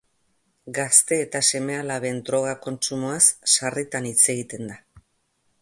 Gazte 0.77 1.19
eta 1.25 1.41
seme-alaben 1.49 2.19
droga 2.31 2.57
kontsumoaz 2.65 3.23
sarritan 3.57 4.11
hitz 4.13 4.21
egiten 4.37 4.71
da. 4.73 4.83